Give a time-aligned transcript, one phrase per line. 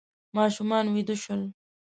[0.35, 1.41] ماشومان ویده شول.